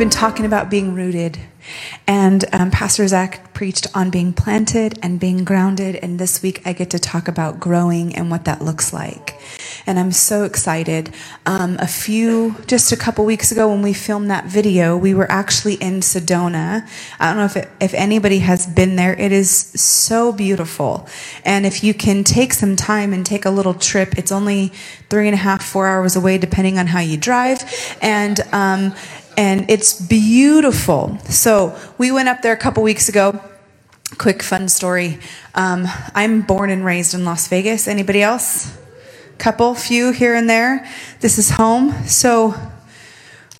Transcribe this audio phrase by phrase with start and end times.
[0.00, 1.38] been talking about being rooted.
[2.06, 5.96] And um, Pastor Zach preached on being planted and being grounded.
[5.96, 9.38] And this week I get to talk about growing and what that looks like.
[9.86, 11.14] And I'm so excited.
[11.44, 15.30] Um, a few, just a couple weeks ago when we filmed that video, we were
[15.30, 16.88] actually in Sedona.
[17.18, 19.14] I don't know if, it, if anybody has been there.
[19.14, 21.06] It is so beautiful.
[21.44, 24.72] And if you can take some time and take a little trip, it's only
[25.10, 27.62] three and a half, four hours away, depending on how you drive.
[28.00, 28.94] And, um,
[29.40, 31.16] and it's beautiful.
[31.30, 33.40] So we went up there a couple weeks ago.
[34.18, 35.18] Quick fun story.
[35.54, 37.88] Um, I'm born and raised in Las Vegas.
[37.88, 38.76] Anybody else?
[39.38, 40.86] Couple, few here and there.
[41.20, 42.06] This is home.
[42.06, 42.54] So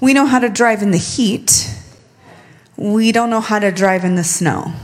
[0.02, 1.74] we know how to drive in the heat.
[2.76, 4.74] We don't know how to drive in the snow.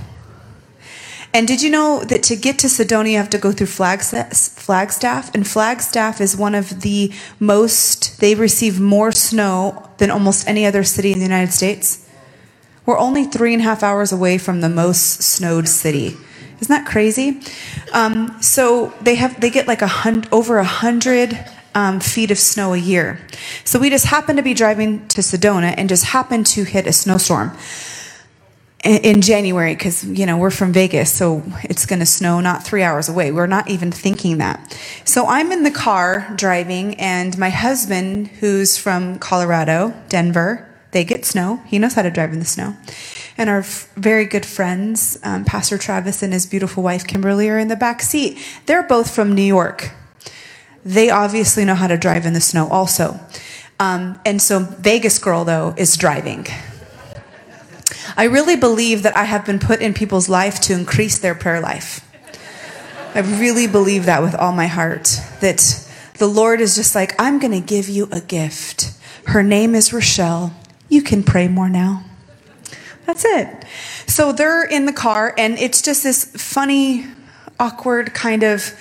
[1.36, 5.34] And did you know that to get to Sedona, you have to go through Flagstaff?
[5.34, 10.82] And Flagstaff is one of the most, they receive more snow than almost any other
[10.82, 12.08] city in the United States.
[12.86, 16.16] We're only three and a half hours away from the most snowed city.
[16.58, 17.42] Isn't that crazy?
[17.92, 21.38] Um, so they have they get like a hundred over a hundred
[21.74, 23.20] um, feet of snow a year.
[23.62, 26.94] So we just happened to be driving to Sedona and just happened to hit a
[26.94, 27.54] snowstorm
[28.86, 32.82] in January because you know we're from Vegas, so it's going to snow not three
[32.82, 33.32] hours away.
[33.32, 34.78] We're not even thinking that.
[35.04, 41.24] So I'm in the car driving, and my husband, who's from Colorado, Denver, they get
[41.24, 41.60] snow.
[41.66, 42.76] He knows how to drive in the snow.
[43.36, 47.58] And our f- very good friends, um, Pastor Travis and his beautiful wife Kimberly, are
[47.58, 48.38] in the back seat.
[48.66, 49.90] They're both from New York.
[50.84, 53.20] They obviously know how to drive in the snow also.
[53.78, 56.46] Um, and so Vegas girl though is driving.
[58.16, 61.60] I really believe that I have been put in people's life to increase their prayer
[61.60, 62.02] life.
[63.14, 65.20] I really believe that with all my heart.
[65.40, 68.92] That the Lord is just like, I'm going to give you a gift.
[69.26, 70.54] Her name is Rochelle.
[70.88, 72.04] You can pray more now.
[73.06, 73.64] That's it.
[74.06, 77.06] So they're in the car, and it's just this funny,
[77.58, 78.74] awkward kind of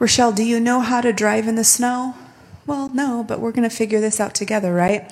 [0.00, 2.14] Rochelle, do you know how to drive in the snow?
[2.70, 5.02] Well, no, but we're going to figure this out together, right?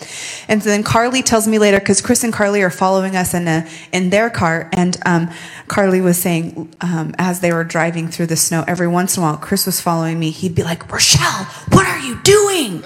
[0.47, 3.69] And then Carly tells me later, because Chris and Carly are following us in, a,
[3.93, 5.29] in their car, and um,
[5.67, 9.27] Carly was saying, um, as they were driving through the snow, every once in a
[9.27, 10.31] while, Chris was following me.
[10.31, 12.85] He'd be like, Rochelle, what are you doing?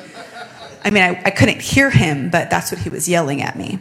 [0.82, 3.78] I mean, I, I couldn't hear him, but that's what he was yelling at me.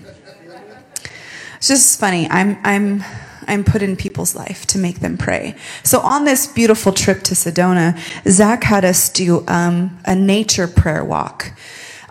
[1.56, 2.30] It's just funny.
[2.30, 3.02] I'm, I'm,
[3.48, 5.56] I'm put in people's life to make them pray.
[5.84, 7.98] So on this beautiful trip to Sedona,
[8.30, 11.52] Zach had us do um, a nature prayer walk.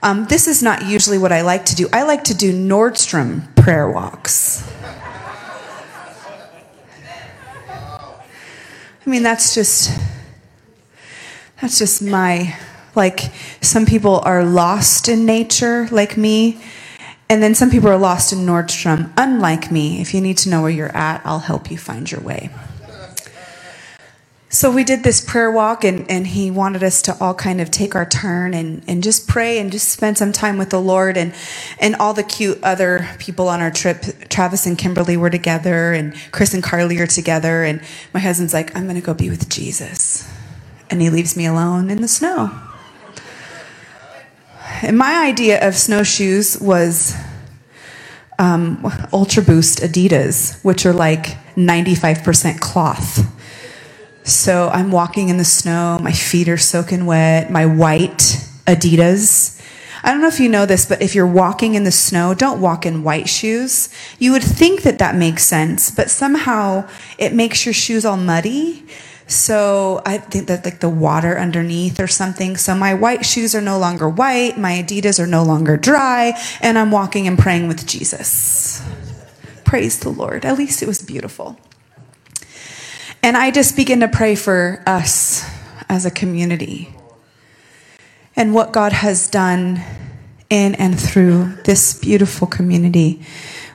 [0.02, 1.88] Um, this is not usually what I like to do.
[1.92, 4.66] I like to do Nordstrom prayer walks.
[9.06, 9.90] I mean, that's just
[11.60, 12.56] that's just my
[12.94, 13.20] like
[13.60, 16.60] some people are lost in nature like me
[17.30, 19.12] and then some people are lost in Nordstrom.
[19.16, 22.20] Unlike me, if you need to know where you're at, I'll help you find your
[22.20, 22.50] way.
[24.48, 27.70] So we did this prayer walk, and, and he wanted us to all kind of
[27.70, 31.16] take our turn and, and just pray and just spend some time with the Lord.
[31.16, 31.32] And,
[31.78, 36.16] and all the cute other people on our trip, Travis and Kimberly were together, and
[36.32, 37.62] Chris and Carly are together.
[37.62, 37.80] And
[38.12, 40.28] my husband's like, I'm going to go be with Jesus.
[40.90, 42.69] And he leaves me alone in the snow.
[44.82, 47.14] And my idea of snowshoes was
[48.38, 48.80] um,
[49.12, 53.26] Ultra Boost Adidas, which are like 95% cloth.
[54.24, 59.60] So I'm walking in the snow, my feet are soaking wet, my white Adidas.
[60.02, 62.60] I don't know if you know this, but if you're walking in the snow, don't
[62.60, 63.90] walk in white shoes.
[64.18, 66.88] You would think that that makes sense, but somehow
[67.18, 68.86] it makes your shoes all muddy.
[69.30, 72.56] So I think that like the water underneath or something.
[72.56, 76.76] So my white shoes are no longer white, my Adidas are no longer dry, and
[76.76, 78.82] I'm walking and praying with Jesus.
[79.64, 80.44] Praise the Lord.
[80.44, 81.56] At least it was beautiful.
[83.22, 85.48] And I just begin to pray for us
[85.88, 86.92] as a community
[88.34, 89.80] and what God has done
[90.48, 93.22] in and through this beautiful community.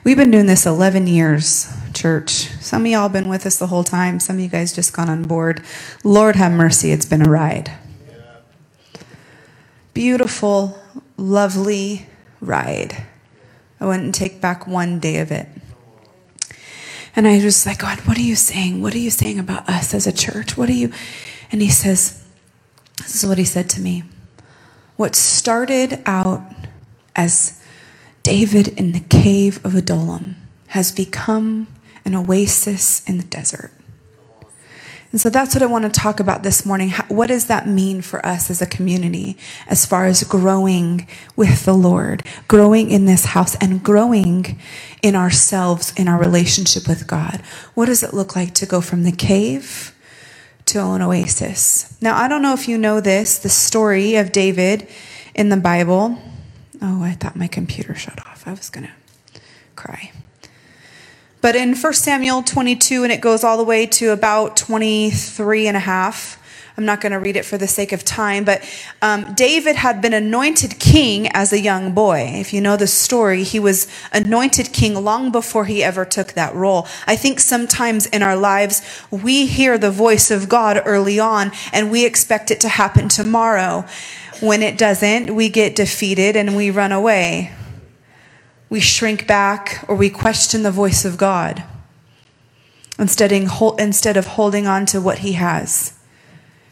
[0.04, 2.50] We've been doing this 11 years church.
[2.60, 4.20] Some of y'all been with us the whole time.
[4.20, 5.64] Some of you guys just gone on board.
[6.04, 7.72] Lord have mercy, it's been a ride.
[9.94, 10.78] Beautiful,
[11.16, 12.06] lovely
[12.40, 13.04] ride.
[13.80, 15.48] I wouldn't take back one day of it.
[17.14, 18.82] And I was like, God, what are you saying?
[18.82, 20.56] What are you saying about us as a church?
[20.56, 20.92] What are you?
[21.50, 22.22] And he says,
[22.98, 24.04] This is what he said to me.
[24.96, 26.42] What started out
[27.14, 27.62] as
[28.22, 30.36] David in the cave of Adullam
[30.68, 31.68] has become
[32.06, 33.72] an oasis in the desert.
[35.12, 36.90] And so that's what I want to talk about this morning.
[37.08, 41.74] What does that mean for us as a community as far as growing with the
[41.74, 44.58] Lord, growing in this house, and growing
[45.02, 47.40] in ourselves, in our relationship with God?
[47.74, 49.94] What does it look like to go from the cave
[50.66, 51.96] to an oasis?
[52.02, 54.88] Now, I don't know if you know this, the story of David
[55.34, 56.18] in the Bible.
[56.82, 58.46] Oh, I thought my computer shut off.
[58.46, 59.40] I was going to
[59.76, 60.12] cry.
[61.46, 65.76] But in 1 Samuel 22, and it goes all the way to about 23 and
[65.76, 66.42] a half,
[66.76, 68.68] I'm not going to read it for the sake of time, but
[69.00, 72.32] um, David had been anointed king as a young boy.
[72.34, 76.52] If you know the story, he was anointed king long before he ever took that
[76.52, 76.88] role.
[77.06, 78.82] I think sometimes in our lives,
[79.12, 83.84] we hear the voice of God early on and we expect it to happen tomorrow.
[84.40, 87.52] When it doesn't, we get defeated and we run away
[88.68, 91.64] we shrink back or we question the voice of God
[92.98, 93.32] instead
[94.16, 95.92] of holding on to what he has.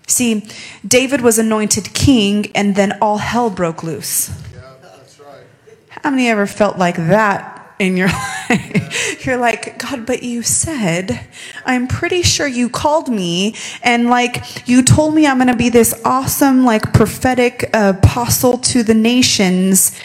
[0.07, 0.49] See,
[0.87, 4.29] David was anointed king and then all hell broke loose.
[4.53, 5.45] Yeah, that's right.
[5.89, 8.09] How many ever felt like that in your
[8.51, 9.27] life.
[9.27, 11.27] You're like, God, but you said,
[11.65, 15.69] I'm pretty sure you called me and like you told me I'm going to be
[15.69, 19.99] this awesome, like prophetic apostle to the nations,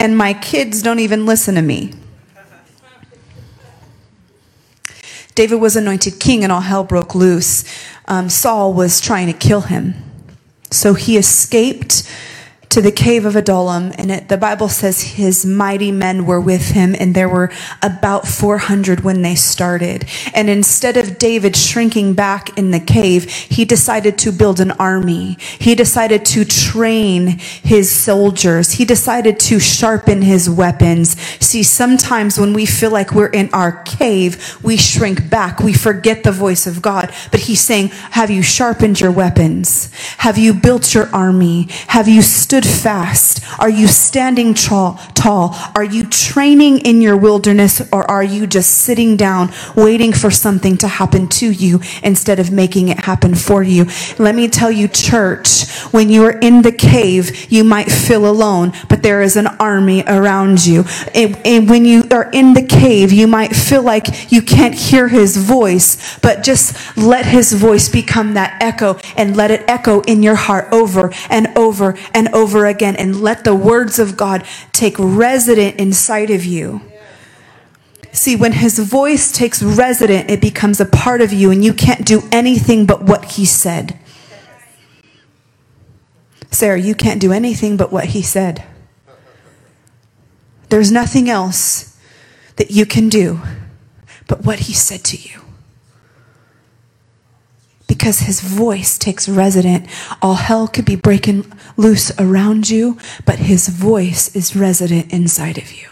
[0.00, 1.94] and my kids don't even listen to me.
[5.34, 7.64] David was anointed king and all hell broke loose.
[8.06, 9.94] Um, Saul was trying to kill him.
[10.70, 12.08] So he escaped
[12.74, 16.70] to the cave of Adullam, and it, the Bible says his mighty men were with
[16.70, 20.04] him, and there were about 400 when they started.
[20.34, 25.36] And instead of David shrinking back in the cave, he decided to build an army.
[25.60, 28.72] He decided to train his soldiers.
[28.72, 31.16] He decided to sharpen his weapons.
[31.38, 35.60] See, sometimes when we feel like we're in our cave, we shrink back.
[35.60, 37.14] We forget the voice of God.
[37.30, 39.94] But he's saying, Have you sharpened your weapons?
[40.18, 41.68] Have you built your army?
[41.86, 43.40] Have you stood stood fast?
[43.58, 45.54] Are you standing tall, tall?
[45.74, 50.76] Are you training in your wilderness or are you just sitting down waiting for something
[50.78, 53.86] to happen to you instead of making it happen for you?
[54.18, 58.72] Let me tell you, church, when you are in the cave, you might feel alone,
[58.88, 60.84] but there is an army around you.
[61.14, 65.08] And, and when you are in the cave, you might feel like you can't hear
[65.08, 70.22] his voice, but just let his voice become that echo and let it echo in
[70.22, 74.46] your heart over and over and over over again and let the words of God
[74.72, 76.80] take resident inside of you.
[78.12, 82.06] See, when his voice takes resident, it becomes a part of you, and you can't
[82.06, 83.98] do anything but what he said.
[86.52, 88.64] Sarah, you can't do anything but what he said.
[90.68, 91.98] There's nothing else
[92.54, 93.40] that you can do
[94.28, 95.43] but what he said to you
[98.04, 99.86] because his voice takes resident.
[100.20, 105.72] All hell could be breaking loose around you, but his voice is resident inside of
[105.72, 105.88] you.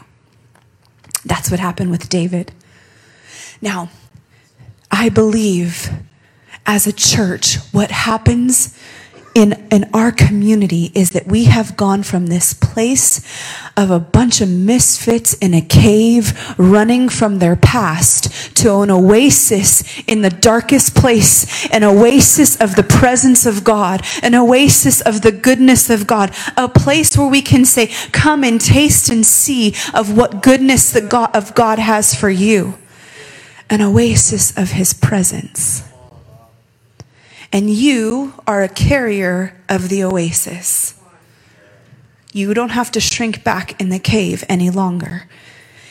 [1.24, 2.52] That's what happened with David.
[3.62, 3.88] Now,
[4.90, 5.88] I believe
[6.66, 8.78] as a church, what happens
[9.34, 13.20] in, in our community is that we have gone from this place
[13.76, 20.02] of a bunch of misfits in a cave running from their past to an oasis
[20.06, 25.32] in the darkest place, an oasis of the presence of God, an oasis of the
[25.32, 30.16] goodness of God, a place where we can say, come and taste and see of
[30.16, 32.78] what goodness the God, of God has for you.
[33.70, 35.82] An oasis of his presence
[37.52, 40.94] and you are a carrier of the oasis.
[42.32, 45.28] You don't have to shrink back in the cave any longer.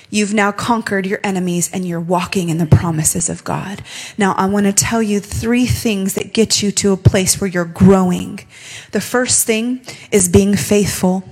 [0.09, 3.81] You've now conquered your enemies and you're walking in the promises of God.
[4.17, 7.49] Now, I want to tell you three things that get you to a place where
[7.49, 8.45] you're growing.
[8.91, 11.23] The first thing is being faithful.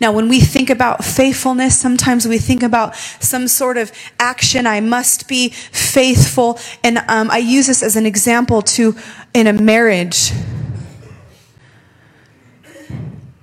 [0.00, 4.66] Now, when we think about faithfulness, sometimes we think about some sort of action.
[4.66, 6.58] I must be faithful.
[6.82, 8.96] And um, I use this as an example to
[9.34, 10.32] in a marriage.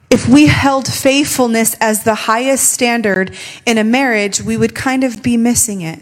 [0.10, 5.22] If we held faithfulness as the highest standard in a marriage, we would kind of
[5.22, 6.00] be missing it.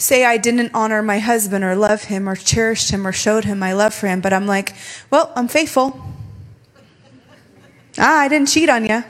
[0.00, 3.58] Say I didn't honor my husband or love him or cherished him or showed him
[3.58, 4.74] my love for him, but I'm like,
[5.10, 6.00] well, I'm faithful.
[7.98, 9.04] Ah, I didn't cheat on you.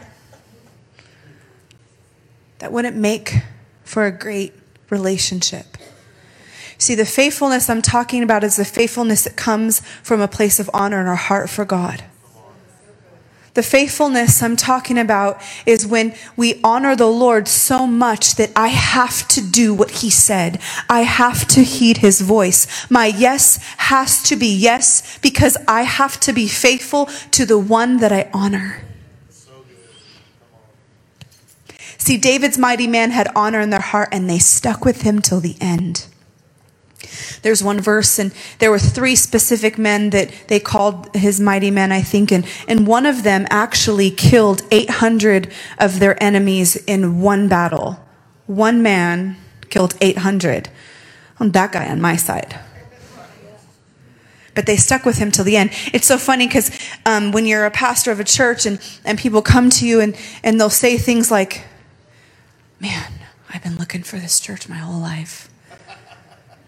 [2.58, 3.36] That wouldn't make
[3.84, 4.52] for a great
[4.90, 5.76] relationship.
[6.76, 10.70] See, the faithfulness I'm talking about is the faithfulness that comes from a place of
[10.72, 12.04] honor in our heart for God.
[13.54, 18.68] The faithfulness I'm talking about is when we honor the Lord so much that I
[18.68, 20.60] have to do what He said.
[20.88, 22.66] I have to heed His voice.
[22.90, 27.98] My yes has to be yes because I have to be faithful to the one
[27.98, 28.84] that I honor.
[31.98, 35.38] See, David's mighty man had honor in their heart and they stuck with him till
[35.38, 36.06] the end.
[37.42, 41.92] There's one verse, and there were three specific men that they called his mighty men,
[41.92, 47.48] I think, and, and one of them actually killed 800 of their enemies in one
[47.48, 47.98] battle.
[48.46, 49.36] One man
[49.70, 50.68] killed 800.
[51.38, 52.58] I'm that guy on my side.
[54.54, 55.70] But they stuck with him till the end.
[55.92, 56.70] It's so funny because
[57.06, 60.16] um, when you're a pastor of a church and, and people come to you and,
[60.42, 61.64] and they'll say things like,
[62.80, 63.12] Man,
[63.50, 65.49] I've been looking for this church my whole life.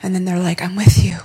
[0.02, 1.18] And then they're like, I'm with you.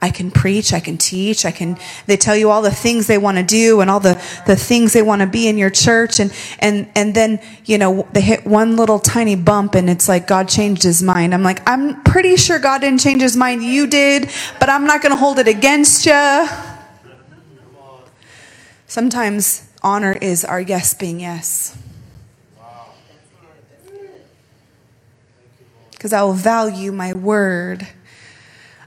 [0.00, 3.16] I can preach, I can teach, I can they tell you all the things they
[3.16, 4.14] want to do and all the,
[4.46, 8.06] the things they want to be in your church and and and then, you know,
[8.12, 11.32] they hit one little tiny bump and it's like God changed his mind.
[11.32, 13.62] I'm like, I'm pretty sure God didn't change his mind.
[13.62, 14.28] You did,
[14.60, 16.46] but I'm not going to hold it against you.
[18.86, 21.76] Sometimes honor is our yes being yes.
[25.92, 27.88] Because I will value my word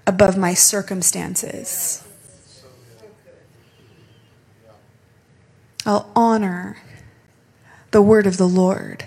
[0.10, 2.04] above my circumstances.
[5.86, 6.78] I'll honor
[7.92, 9.06] the word of the Lord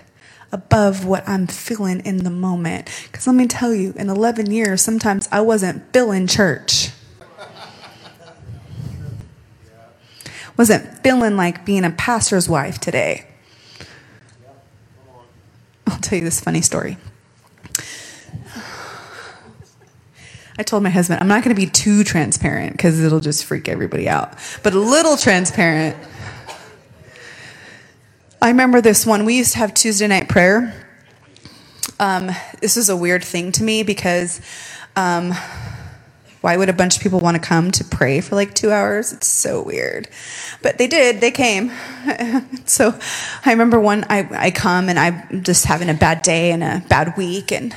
[0.52, 2.88] above what I'm feeling in the moment.
[3.11, 6.90] Because let me tell you, in 11 years, sometimes I wasn't feeling church.
[10.56, 13.26] Wasn't feeling like being a pastor's wife today.
[15.88, 16.97] I'll tell you this funny story.
[20.59, 23.68] I told my husband, I'm not going to be too transparent because it'll just freak
[23.68, 25.97] everybody out, but a little transparent.
[28.40, 29.25] I remember this one.
[29.25, 30.75] We used to have Tuesday night prayer.
[31.99, 32.30] Um,
[32.61, 34.40] this is a weird thing to me because
[34.97, 35.32] um,
[36.42, 39.12] why would a bunch of people want to come to pray for like two hours?
[39.12, 40.09] It's so weird.
[40.61, 41.71] But they did, they came.
[42.66, 42.99] so
[43.47, 46.85] I remember one, I, I come and I'm just having a bad day and a
[46.88, 47.75] bad week and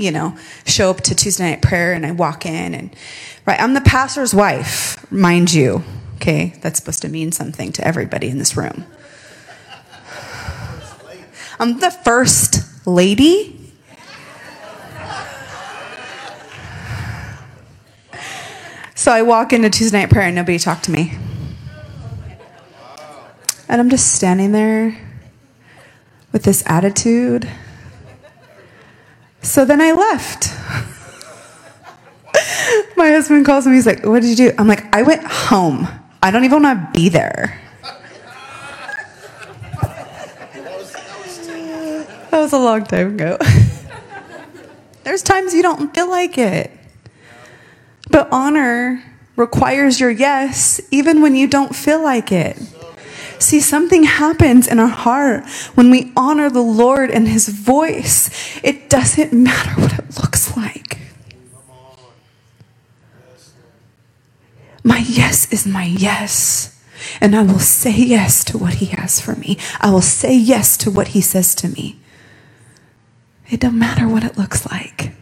[0.00, 0.36] you know,
[0.66, 2.94] show up to Tuesday night prayer and I walk in and,
[3.46, 5.82] right, I'm the pastor's wife, mind you.
[6.16, 8.84] Okay, that's supposed to mean something to everybody in this room.
[11.60, 13.54] I'm the first lady.
[18.94, 21.16] So I walk into Tuesday night prayer and nobody talked to me.
[23.68, 24.98] And I'm just standing there
[26.32, 27.48] with this attitude.
[29.42, 30.54] So then I left.
[32.96, 33.74] My husband calls me.
[33.74, 34.54] He's like, What did you do?
[34.58, 35.88] I'm like, I went home.
[36.22, 37.60] I don't even want to be there.
[42.30, 43.38] That was a long time ago.
[45.04, 46.70] There's times you don't feel like it.
[48.10, 49.02] But honor
[49.36, 52.58] requires your yes, even when you don't feel like it.
[53.38, 58.30] See, something happens in our heart when we honor the Lord and His voice.
[58.62, 60.98] It doesn't matter what it looks like.
[64.82, 66.74] My yes is my yes.
[67.20, 69.56] And I will say yes to what He has for me.
[69.80, 72.00] I will say yes to what He says to me.
[73.50, 75.12] It don't matter what it looks like.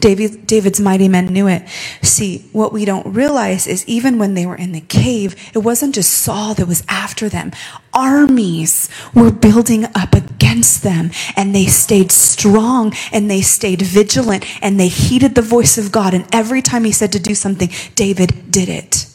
[0.00, 1.68] David, David's mighty men knew it.
[2.02, 5.94] See, what we don't realize is even when they were in the cave, it wasn't
[5.94, 7.52] just Saul that was after them.
[7.94, 14.78] Armies were building up against them, and they stayed strong and they stayed vigilant and
[14.78, 16.14] they heeded the voice of God.
[16.14, 19.06] And every time he said to do something, David did it.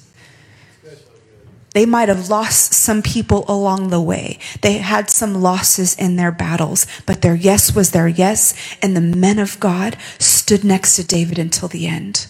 [1.75, 4.39] They might have lost some people along the way.
[4.62, 9.01] They had some losses in their battles, but their yes was their yes, and the
[9.01, 9.97] men of God
[10.45, 12.27] stood next to David until the end.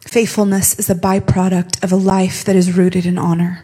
[0.00, 3.62] Faithfulness is a byproduct of a life that is rooted in honor.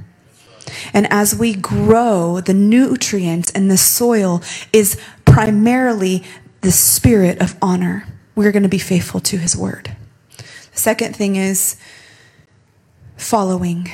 [0.93, 4.43] And as we grow, the nutrients and the soil
[4.73, 6.23] is primarily
[6.61, 8.07] the spirit of honor.
[8.37, 9.97] We're going to be faithful to his word.
[10.37, 11.77] The second thing is
[13.17, 13.91] following.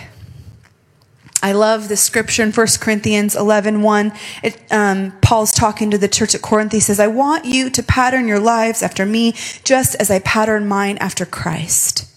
[1.44, 4.12] I love the scripture in 1 Corinthians 11 1.
[4.42, 6.72] It, um, Paul's talking to the church at Corinth.
[6.72, 9.32] He says, I want you to pattern your lives after me,
[9.62, 12.10] just as I pattern mine after Christ.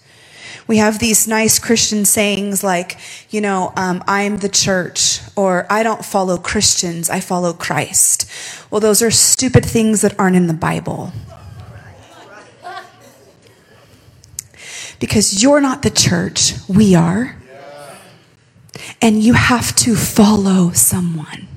[0.66, 2.96] We have these nice Christian sayings like,
[3.28, 8.30] you know, um, I'm the church, or I don't follow Christians, I follow Christ.
[8.70, 11.12] Well, those are stupid things that aren't in the Bible.
[14.98, 17.37] Because you're not the church, we are.
[19.00, 21.48] And you have to follow someone.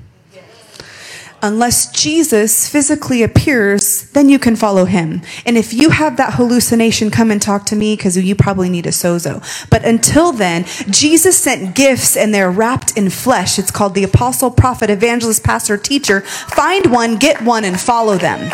[1.44, 5.22] Unless Jesus physically appears, then you can follow him.
[5.44, 8.86] And if you have that hallucination, come and talk to me because you probably need
[8.86, 9.42] a sozo.
[9.68, 13.58] But until then, Jesus sent gifts and they're wrapped in flesh.
[13.58, 16.20] It's called the apostle, prophet, evangelist, pastor, teacher.
[16.20, 18.48] Find one, get one, and follow them.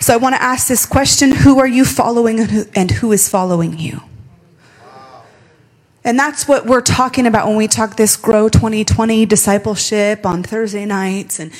[0.00, 2.38] So I want to ask this question Who are you following
[2.76, 4.00] and who is following you?
[6.06, 10.84] And that's what we're talking about when we talk this Grow 2020 discipleship on Thursday
[10.84, 11.40] nights.
[11.40, 11.50] And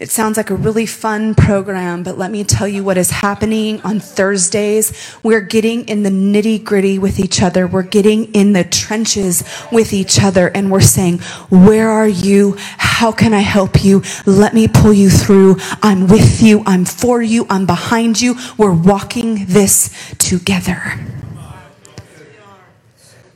[0.00, 3.80] it sounds like a really fun program, but let me tell you what is happening
[3.82, 5.16] on Thursdays.
[5.22, 7.68] We're getting in the nitty gritty with each other.
[7.68, 11.18] We're getting in the trenches with each other and we're saying,
[11.50, 12.56] where are you?
[12.58, 14.02] How can I help you?
[14.26, 15.58] Let me pull you through.
[15.82, 16.64] I'm with you.
[16.66, 17.46] I'm for you.
[17.48, 18.34] I'm behind you.
[18.58, 20.98] We're walking this together.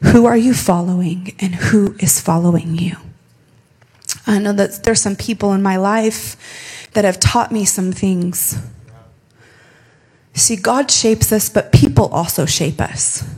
[0.03, 2.97] Who are you following and who is following you?
[4.27, 6.37] I know that there's some people in my life
[6.93, 8.59] that have taught me some things.
[10.35, 13.29] See, God shapes us, but people also shape us.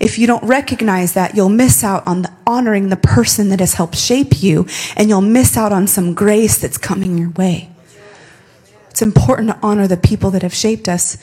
[0.00, 3.74] If you don't recognize that, you'll miss out on the, honoring the person that has
[3.74, 7.68] helped shape you, and you'll miss out on some grace that's coming your way.
[8.90, 11.18] It's important to honor the people that have shaped us.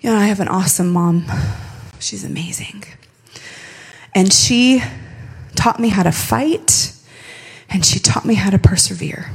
[0.00, 1.24] You know, I have an awesome mom.
[1.98, 2.84] She's amazing.
[4.14, 4.82] And she
[5.56, 6.92] taught me how to fight,
[7.68, 9.30] and she taught me how to persevere.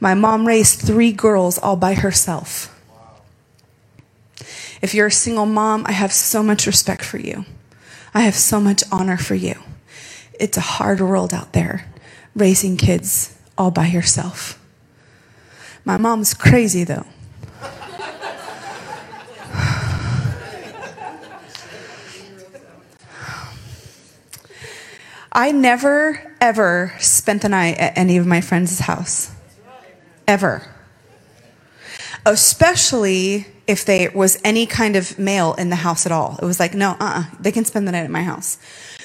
[0.00, 2.74] My mom raised three girls all by herself.
[4.80, 7.44] If you're a single mom, I have so much respect for you.
[8.14, 9.56] I have so much honor for you.
[10.38, 11.86] It's a hard world out there
[12.34, 14.58] raising kids all by yourself.
[15.84, 17.06] My mom's crazy though.
[25.32, 29.32] I never, ever spent the night at any of my friends' house.
[30.26, 30.66] Ever.
[32.26, 36.38] Especially if there was any kind of male in the house at all.
[36.42, 38.58] It was like, no, uh uh-uh, they can spend the night at my house.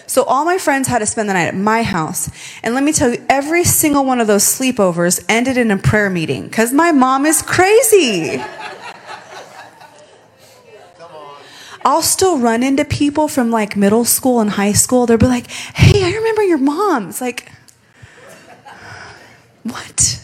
[0.08, 2.30] So all my friends had to spend the night at my house.
[2.64, 6.10] And let me tell you, every single one of those sleepovers ended in a prayer
[6.10, 8.44] meeting because my mom is crazy.
[11.86, 15.06] I'll still run into people from like middle school and high school.
[15.06, 17.10] They'll be like, hey, I remember your mom.
[17.10, 17.52] It's like,
[19.62, 20.24] what?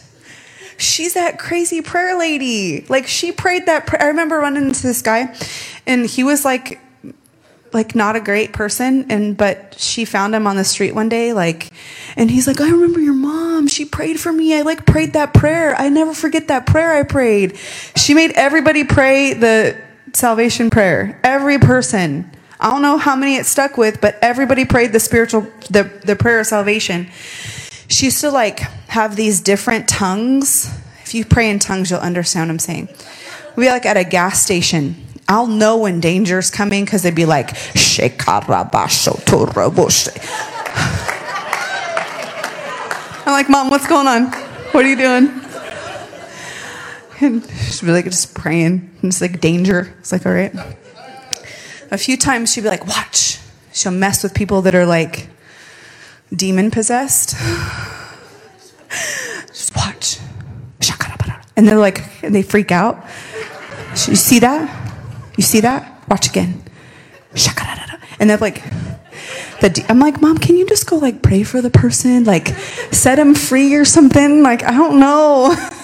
[0.76, 2.84] She's that crazy prayer lady.
[2.88, 3.88] Like she prayed that.
[4.02, 5.34] I remember running into this guy
[5.86, 6.80] and he was like,
[7.72, 11.32] like not a great person and but she found him on the street one day
[11.32, 11.70] like
[12.16, 15.32] and he's like i remember your mom she prayed for me i like prayed that
[15.32, 17.56] prayer i never forget that prayer i prayed
[17.96, 19.74] she made everybody pray the
[20.12, 21.18] salvation prayer.
[21.22, 22.30] Every person.
[22.60, 26.14] I don't know how many it stuck with, but everybody prayed the spiritual, the, the
[26.14, 27.08] prayer of salvation.
[27.88, 30.72] She used to like have these different tongues.
[31.02, 32.88] If you pray in tongues, you'll understand what I'm saying.
[33.56, 34.94] We'd be like at a gas station.
[35.28, 37.50] I'll know when danger's coming because they'd be like,
[43.24, 44.32] I'm like, Mom, what's going on?
[44.72, 45.41] What are you doing?
[47.22, 48.90] And she'd be like just praying.
[49.00, 49.94] And it's like danger.
[50.00, 50.54] It's like, all right.
[51.90, 53.38] A few times she'd be like, watch.
[53.72, 55.28] She'll mess with people that are like
[56.34, 57.30] demon possessed.
[59.48, 60.18] Just watch.
[61.56, 63.04] And they're like, and they freak out.
[63.90, 64.94] You see that?
[65.36, 66.08] You see that?
[66.08, 66.62] Watch again.
[68.18, 68.62] And they're like,
[69.60, 72.24] the, I'm like, Mom, can you just go like pray for the person?
[72.24, 72.48] Like
[72.90, 74.42] set him free or something?
[74.42, 75.54] Like, I don't know.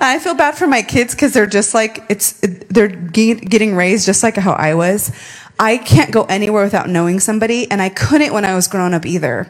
[0.00, 2.32] I feel bad for my kids because they're just like it's
[2.70, 5.12] they're getting raised just like how I was.
[5.60, 9.06] I can't go anywhere without knowing somebody, and I couldn't when I was growing up
[9.06, 9.48] either.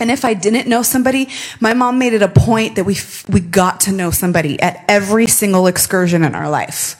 [0.00, 1.28] And if I didn't know somebody,
[1.60, 2.96] my mom made it a point that we
[3.28, 6.96] we got to know somebody at every single excursion in our life.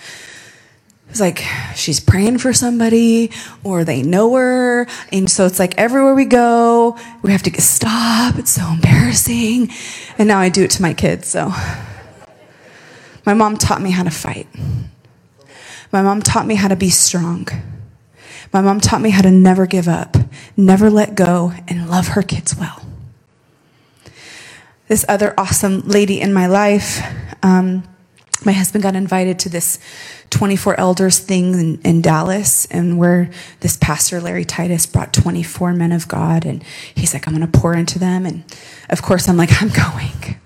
[1.11, 1.43] It's like
[1.75, 3.33] she's praying for somebody
[3.65, 4.87] or they know her.
[5.13, 8.39] And so it's like everywhere we go, we have to stop.
[8.39, 9.71] It's so embarrassing.
[10.19, 11.29] And now I do it to my kids.
[11.29, 11.53] So
[13.29, 14.47] my mom taught me how to fight.
[15.93, 17.47] My mom taught me how to be strong.
[18.55, 20.17] My mom taught me how to never give up,
[20.57, 22.87] never let go, and love her kids well.
[24.87, 27.03] This other awesome lady in my life,
[27.43, 27.87] um,
[28.47, 29.79] my husband got invited to this
[30.31, 35.93] 24 elders thing in, in, Dallas, and where this pastor, Larry Titus, brought 24 men
[35.93, 36.63] of God, and
[36.95, 38.25] he's like, I'm going to pour into them.
[38.25, 38.45] And
[38.89, 40.41] of course, I'm like, I'm going.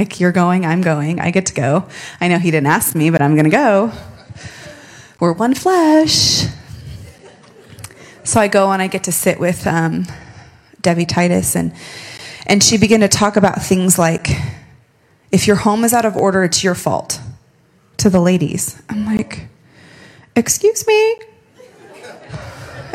[0.00, 1.86] Like, you're going, I'm going, I get to go.
[2.22, 3.92] I know he didn't ask me, but I'm going to go.
[5.20, 6.46] We're one flesh.
[8.24, 10.06] So I go and I get to sit with um,
[10.80, 11.74] Debbie Titus, and
[12.46, 14.28] and she began to talk about things like,
[15.32, 17.20] if your home is out of order, it's your fault.
[17.98, 19.48] To the ladies, I'm like,
[20.34, 21.16] excuse me,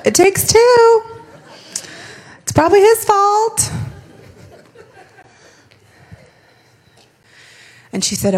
[0.04, 1.02] it takes two.
[2.42, 3.72] It's probably his fault.
[7.96, 8.34] And she said,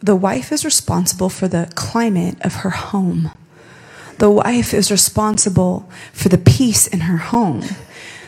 [0.00, 3.30] the wife is responsible for the climate of her home.
[4.18, 7.62] The wife is responsible for the peace in her home.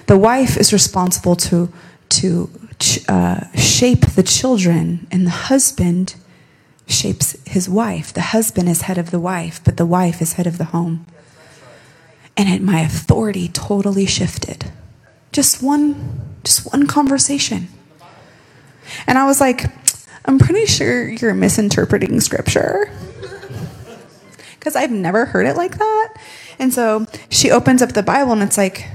[0.06, 1.72] The wife is responsible to,
[2.10, 2.50] to
[3.08, 6.14] uh, shape the children, and the husband
[6.86, 8.12] shapes his wife.
[8.12, 11.06] The husband is head of the wife, but the wife is head of the home.
[12.36, 14.70] And it, my authority totally shifted.
[15.32, 17.66] Just one, just one conversation.
[19.08, 19.66] And I was like,
[20.28, 22.90] I'm pretty sure you're misinterpreting scripture
[24.58, 26.14] because I've never heard it like that.
[26.58, 28.86] And so she opens up the Bible and it's like,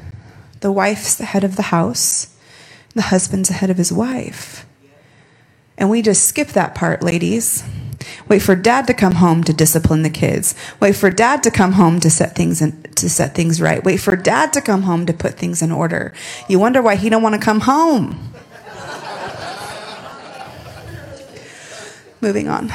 [0.59, 2.37] the wife's the head of the house,
[2.93, 4.67] the husband's the head of his wife.
[5.75, 7.63] And we just skip that part, ladies.
[8.27, 10.53] Wait for dad to come home to discipline the kids.
[10.79, 13.83] Wait for dad to come home to set things in, to set things right.
[13.83, 16.13] Wait for dad to come home to put things in order.
[16.47, 18.32] You wonder why he don't want to come home.
[22.23, 22.71] Moving on.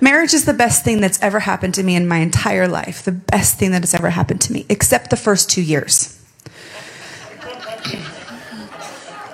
[0.00, 3.04] Marriage is the best thing that's ever happened to me in my entire life.
[3.04, 6.20] The best thing that has ever happened to me, except the first two years.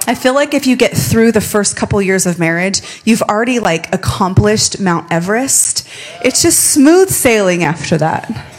[0.07, 3.59] I feel like if you get through the first couple years of marriage, you've already
[3.59, 5.89] like accomplished Mount Everest.
[6.23, 8.56] It's just smooth sailing after that.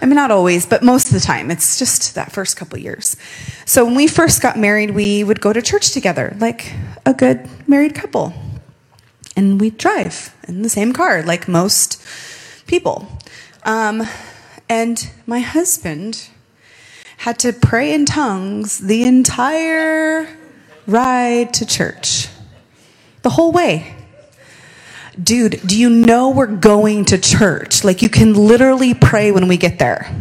[0.00, 1.50] I mean, not always, but most of the time.
[1.50, 3.16] It's just that first couple years.
[3.64, 6.72] So when we first got married, we would go to church together, like
[7.04, 8.34] a good married couple.
[9.36, 12.02] And we'd drive in the same car, like most
[12.66, 13.08] people.
[13.64, 14.06] Um,
[14.68, 16.28] and my husband
[17.18, 20.28] had to pray in tongues the entire
[20.86, 22.28] ride to church,
[23.22, 23.95] the whole way
[25.22, 27.84] dude, do you know we're going to church?
[27.84, 30.14] Like, you can literally pray when we get there.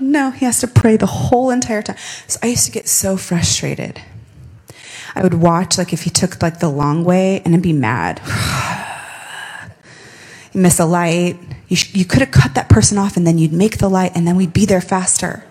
[0.00, 1.96] No, he has to pray the whole entire time.
[2.26, 4.00] So I used to get so frustrated.
[5.14, 8.20] I would watch, like, if he took, like, the long way, and I'd be mad.
[10.52, 11.38] you miss a light.
[11.68, 14.12] You, sh- you could have cut that person off, and then you'd make the light,
[14.14, 15.44] and then we'd be there faster.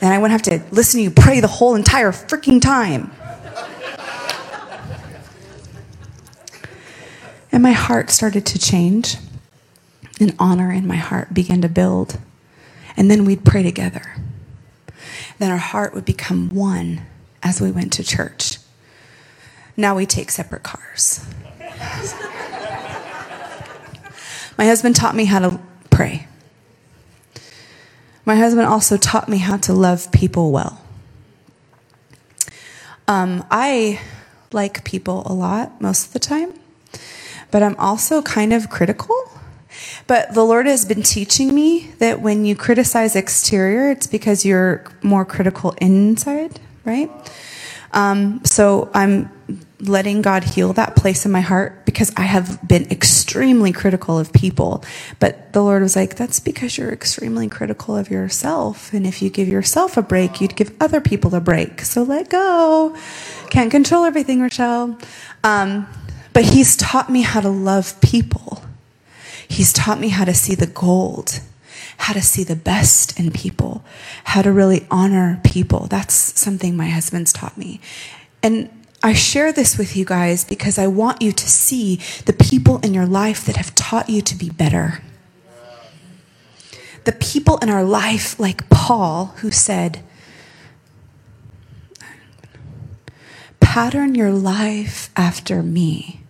[0.00, 3.12] And I wouldn't have to listen to you pray the whole entire freaking time.
[7.52, 9.18] And my heart started to change.
[10.18, 12.18] And honor in my heart began to build.
[12.96, 14.16] And then we'd pray together.
[15.38, 17.02] Then our heart would become one
[17.42, 18.58] as we went to church.
[19.76, 21.26] Now we take separate cars.
[24.58, 25.60] my husband taught me how to
[25.90, 26.26] pray.
[28.24, 30.80] My husband also taught me how to love people well.
[33.08, 34.00] Um, I
[34.52, 36.54] like people a lot most of the time
[37.52, 39.14] but I'm also kind of critical.
[40.06, 44.84] But the Lord has been teaching me that when you criticize exterior, it's because you're
[45.02, 47.10] more critical inside, right?
[47.92, 49.30] Um, so I'm
[49.80, 54.32] letting God heal that place in my heart because I have been extremely critical of
[54.32, 54.84] people.
[55.18, 58.92] But the Lord was like, that's because you're extremely critical of yourself.
[58.94, 61.82] And if you give yourself a break, you'd give other people a break.
[61.82, 62.96] So let go.
[63.50, 64.98] Can't control everything, Rochelle.
[65.44, 65.88] Um,
[66.32, 68.62] but He's taught me how to love people.
[69.52, 71.40] He's taught me how to see the gold,
[71.98, 73.84] how to see the best in people,
[74.24, 75.88] how to really honor people.
[75.88, 77.78] That's something my husband's taught me.
[78.42, 78.70] And
[79.02, 82.94] I share this with you guys because I want you to see the people in
[82.94, 85.02] your life that have taught you to be better.
[87.04, 90.02] The people in our life, like Paul, who said,
[93.60, 96.21] Pattern your life after me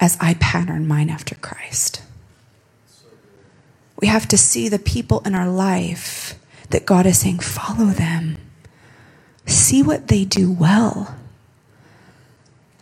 [0.00, 2.02] as I pattern mine after Christ.
[4.00, 6.38] We have to see the people in our life
[6.70, 8.36] that God is saying, follow them.
[9.46, 11.16] See what they do well.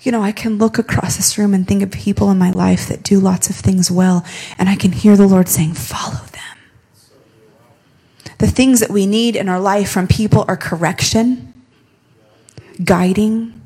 [0.02, 2.86] You know, I can look across this room and think of people in my life
[2.88, 4.24] that do lots of things well,
[4.58, 6.42] and I can hear the Lord saying, follow them.
[8.38, 11.54] The things that we need in our life from people are correction,
[12.84, 13.60] guiding,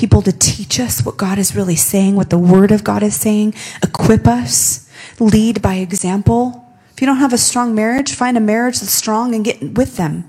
[0.00, 3.14] people to teach us what God is really saying, what the Word of God is
[3.14, 6.66] saying, equip us, lead by example.
[6.94, 9.98] If you don't have a strong marriage, find a marriage that's strong and get with
[9.98, 10.26] them.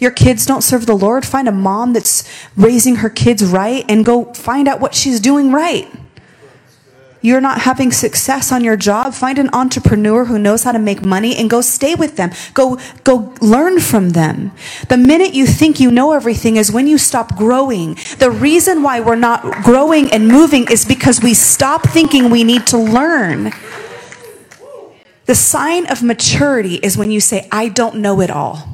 [0.00, 4.04] Your kids don't serve the Lord, find a mom that's raising her kids right and
[4.04, 5.88] go find out what she's doing right.
[7.26, 11.04] You're not having success on your job, find an entrepreneur who knows how to make
[11.04, 12.30] money and go stay with them.
[12.54, 14.52] Go, go learn from them.
[14.88, 17.98] The minute you think you know everything is when you stop growing.
[18.18, 22.64] The reason why we're not growing and moving is because we stop thinking we need
[22.68, 23.50] to learn.
[25.24, 28.68] The sign of maturity is when you say, I don't know it all.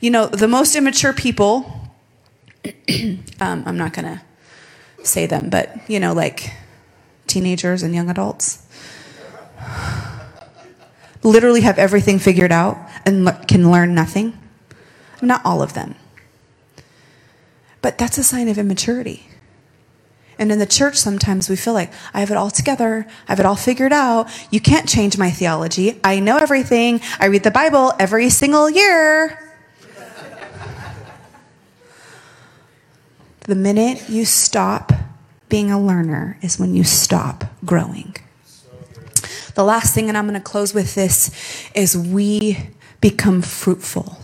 [0.00, 1.90] You know, the most immature people,
[3.40, 4.22] um, I'm not going to
[5.04, 6.52] say them, but, you know, like
[7.26, 8.66] teenagers and young adults,
[11.22, 14.38] literally have everything figured out and le- can learn nothing.
[15.22, 15.94] Not all of them.
[17.80, 19.28] But that's a sign of immaturity.
[20.38, 23.06] And in the church, sometimes we feel like, I have it all together.
[23.28, 24.28] I have it all figured out.
[24.50, 26.00] You can't change my theology.
[26.02, 27.00] I know everything.
[27.20, 29.51] I read the Bible every single year.
[33.44, 34.92] The minute you stop
[35.48, 38.14] being a learner is when you stop growing.
[39.54, 41.30] The last thing, and I'm going to close with this,
[41.74, 44.18] is we become fruitful.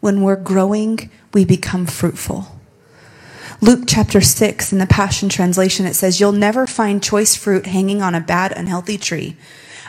[0.00, 2.60] When we're growing, we become fruitful.
[3.62, 8.02] Luke chapter 6 in the Passion Translation, it says, You'll never find choice fruit hanging
[8.02, 9.36] on a bad, unhealthy tree.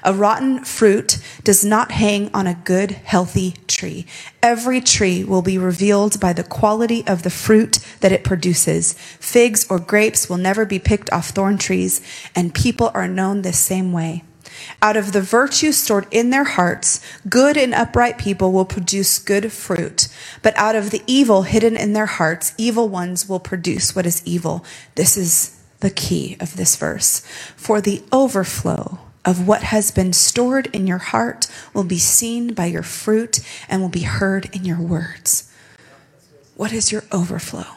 [0.03, 4.05] A rotten fruit does not hang on a good, healthy tree.
[4.41, 8.93] Every tree will be revealed by the quality of the fruit that it produces.
[8.93, 12.01] Figs or grapes will never be picked off thorn trees,
[12.35, 14.23] and people are known the same way.
[14.81, 19.51] Out of the virtue stored in their hearts, good and upright people will produce good
[19.51, 20.07] fruit.
[20.41, 24.21] But out of the evil hidden in their hearts, evil ones will produce what is
[24.25, 24.65] evil.
[24.95, 27.21] This is the key of this verse.
[27.55, 32.65] For the overflow of what has been stored in your heart will be seen by
[32.65, 33.39] your fruit
[33.69, 35.53] and will be heard in your words.
[36.55, 37.67] What is your overflow?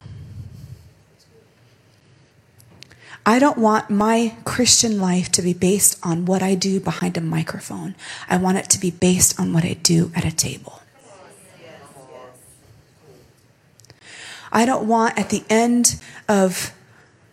[3.27, 7.21] I don't want my Christian life to be based on what I do behind a
[7.21, 7.97] microphone.
[8.31, 10.81] I want it to be based on what I do at a table.
[14.51, 16.73] I don't want at the end of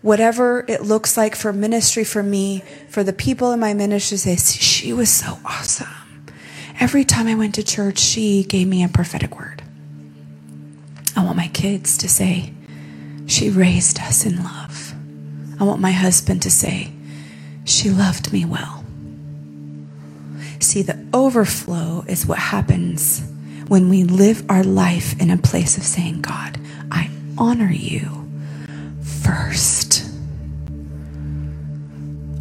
[0.02, 4.36] whatever it looks like for ministry for me, for the people in my ministry say,
[4.36, 5.88] she was so awesome.
[6.80, 9.62] Every time I went to church, she gave me a prophetic word.
[11.16, 12.54] I want my kids to say,
[13.26, 14.94] she raised us in love.
[15.60, 16.94] I want my husband to say,
[17.66, 18.86] she loved me well.
[20.60, 23.22] See, the overflow is what happens
[23.68, 26.58] when we live our life in a place of saying, God,
[26.92, 28.19] I honor you
[29.30, 30.06] first.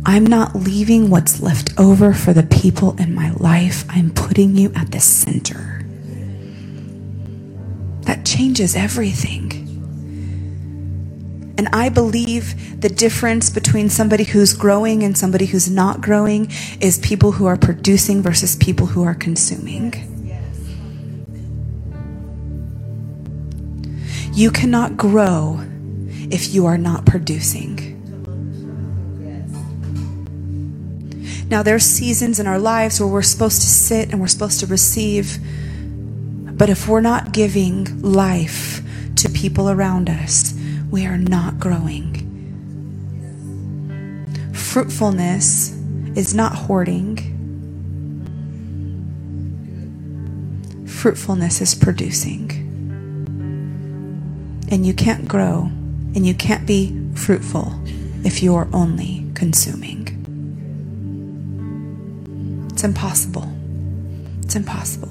[0.07, 3.85] I'm not leaving what's left over for the people in my life.
[3.91, 5.85] I'm putting you at the center.
[8.03, 9.67] That changes everything.
[11.59, 16.99] And I believe the difference between somebody who's growing and somebody who's not growing is
[16.99, 19.93] people who are producing versus people who are consuming.
[24.33, 25.61] You cannot grow
[26.31, 27.95] if you are not producing.
[31.51, 34.67] Now, there's seasons in our lives where we're supposed to sit and we're supposed to
[34.67, 35.39] receive.
[36.59, 38.83] But if we're not giving life
[39.17, 40.53] to people around us,
[40.91, 42.25] we are not growing.
[44.53, 45.71] Fruitfulness
[46.17, 47.17] is not hoarding,
[50.87, 52.67] fruitfulness is producing.
[54.71, 55.71] And you can't grow
[56.19, 57.73] and you can't be fruitful
[58.25, 60.33] if you are only consuming.
[62.73, 63.49] It's impossible.
[64.43, 65.11] It's impossible.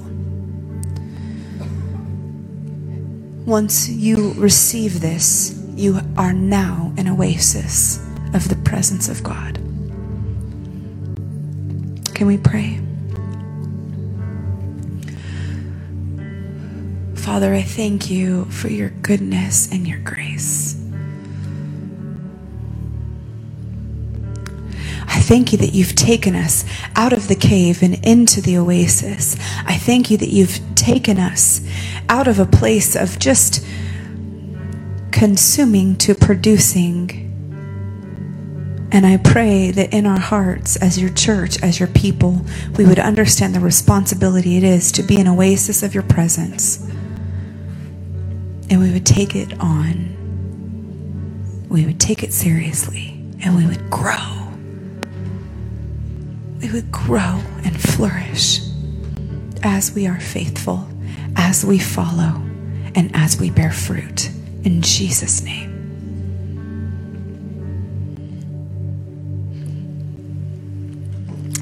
[3.46, 7.98] Once you receive this, you are now an oasis
[8.34, 9.54] of the presence of God.
[12.14, 12.80] Can we pray?
[17.16, 20.77] Father, I thank you for your goodness and your grace.
[25.28, 26.64] Thank you that you've taken us
[26.96, 29.36] out of the cave and into the oasis.
[29.66, 31.60] I thank you that you've taken us
[32.08, 33.62] out of a place of just
[35.12, 37.26] consuming to producing.
[38.90, 42.40] And I pray that in our hearts, as your church, as your people,
[42.78, 46.78] we would understand the responsibility it is to be an oasis of your presence.
[48.70, 50.16] And we would take it on.
[51.68, 53.22] We would take it seriously.
[53.44, 54.37] And we would grow.
[56.60, 58.60] We would grow and flourish
[59.62, 60.88] as we are faithful,
[61.36, 62.42] as we follow,
[62.94, 64.30] and as we bear fruit.
[64.64, 65.78] In Jesus' name.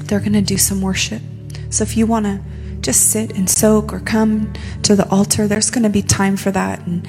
[0.07, 1.21] they're going to do some worship.
[1.69, 2.41] So if you want to
[2.81, 6.51] just sit and soak or come to the altar, there's going to be time for
[6.51, 6.85] that.
[6.87, 7.07] And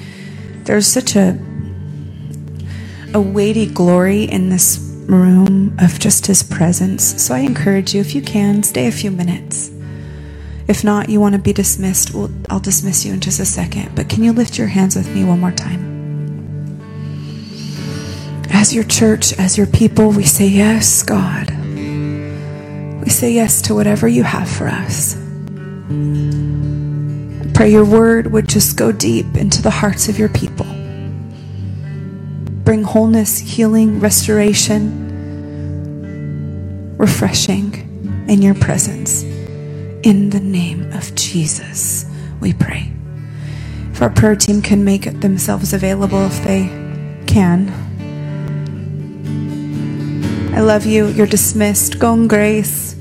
[0.65, 1.39] there's such a
[3.11, 7.21] a weighty glory in this room of just his presence.
[7.21, 9.71] So I encourage you, if you can, stay a few minutes.
[10.67, 13.95] If not, you want to be dismissed, well, I'll dismiss you in just a second.
[13.95, 15.87] But can you lift your hands with me one more time?
[18.51, 21.49] As your church, as your people, we say, Yes, God.
[23.01, 25.15] We say yes to whatever you have for us.
[27.55, 30.67] Pray your word would just go deep into the hearts of your people.
[32.89, 34.83] Wholeness, healing, restoration,
[36.97, 39.21] refreshing in your presence.
[40.01, 42.07] In the name of Jesus,
[42.41, 42.91] we pray.
[43.91, 46.65] If our prayer team can make themselves available, if they
[47.27, 47.69] can.
[50.55, 51.09] I love you.
[51.09, 51.99] You're dismissed.
[51.99, 52.95] Go in grace.